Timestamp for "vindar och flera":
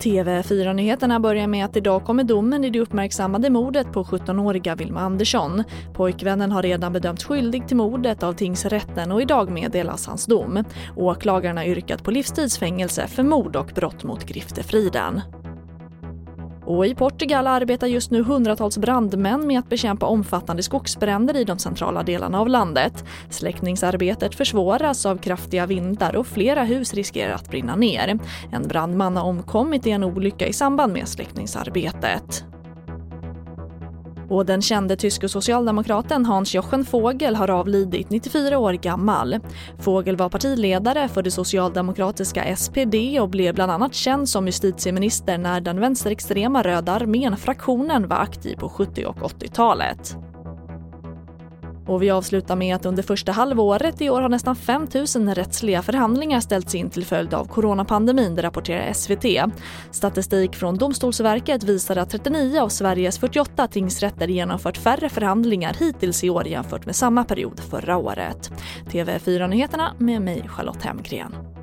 25.66-26.64